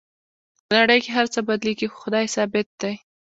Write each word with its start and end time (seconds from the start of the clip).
په 0.67 0.71
نړۍ 0.79 0.99
کې 1.03 1.11
هر 1.17 1.25
څه 1.33 1.39
بدلیږي 1.47 1.87
خو 1.91 1.97
خدای 2.03 2.25
ثابت 2.35 2.67
دی 2.81 2.93